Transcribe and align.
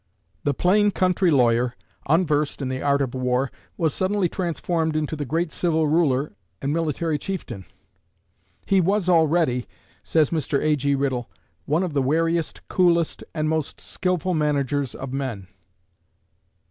The 0.43 0.55
plain 0.55 0.89
country 0.89 1.29
lawyer, 1.29 1.75
unversed 2.07 2.59
in 2.59 2.69
the 2.69 2.81
art 2.81 3.03
of 3.03 3.13
war, 3.13 3.51
was 3.77 3.93
suddenly 3.93 4.27
transformed 4.27 4.95
into 4.95 5.15
the 5.15 5.25
great 5.27 5.51
civil 5.51 5.85
ruler 5.87 6.31
and 6.59 6.73
military 6.73 7.19
chieftain. 7.19 7.65
"He 8.65 8.81
was 8.81 9.07
already," 9.07 9.67
says 10.03 10.31
Mr. 10.31 10.59
A.G. 10.59 10.95
Riddle, 10.95 11.29
"one 11.67 11.83
of 11.83 11.93
the 11.93 12.01
wariest, 12.01 12.67
coolest, 12.67 13.23
and 13.35 13.47
most 13.47 13.79
skilful 13.79 14.33
managers 14.33 14.95
of 14.95 15.13
men. 15.13 15.47